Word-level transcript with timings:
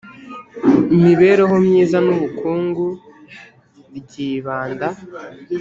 imibereho 0.95 1.55
myiza 1.65 1.97
n 2.05 2.07
ubukungu 2.13 2.85
ryibanda 3.97 4.87